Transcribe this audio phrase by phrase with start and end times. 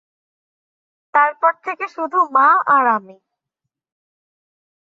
[1.13, 3.15] তারপর থেকে, শুধু মা আর আমি।